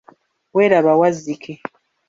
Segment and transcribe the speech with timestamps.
[0.55, 1.53] Weraba Wazzike.